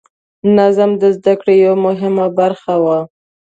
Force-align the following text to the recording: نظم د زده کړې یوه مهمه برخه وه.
نظم 0.57 0.91
د 1.01 1.03
زده 1.17 1.33
کړې 1.41 1.55
یوه 1.65 1.77
مهمه 1.85 2.25
برخه 2.39 2.73
وه. 2.83 2.99